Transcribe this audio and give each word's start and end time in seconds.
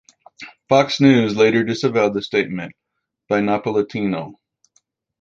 Fox 0.67 0.99
News 0.99 1.35
later 1.37 1.63
disavowed 1.63 2.15
the 2.15 2.23
statement 2.23 2.73
by 3.29 3.39
Napolitano. 3.39 4.33